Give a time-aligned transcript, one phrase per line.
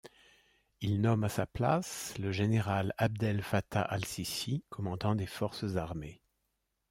[0.79, 6.23] Il nomme à sa place le général Abdel Fattah al-Sissi commandant des Forces armées.